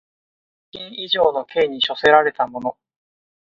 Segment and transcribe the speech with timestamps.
[0.71, 2.75] 罰金以上の刑に処せられた者